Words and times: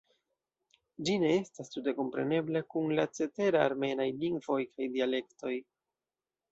Ĝi 1.09 1.17
ne 1.23 1.29
estas 1.41 1.69
tute 1.75 1.93
komprenebla 1.99 2.65
kun 2.75 2.97
la 3.01 3.07
ceteraj 3.19 3.63
armenaj 3.69 4.09
lingvoj 4.27 4.61
kaj 4.73 4.93
dialektoj. 4.99 5.59